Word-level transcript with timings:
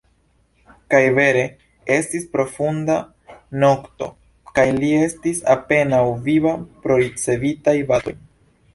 Kaj 0.93 1.01
vere: 1.17 1.43
estis 1.97 2.25
profunda 2.37 2.97
nokto, 3.65 4.09
kaj 4.57 4.67
li 4.81 4.93
estis 5.05 5.45
apenaŭ 5.59 6.03
viva 6.29 6.59
pro 6.83 7.03
ricevitaj 7.07 7.81
batoj. 7.95 8.21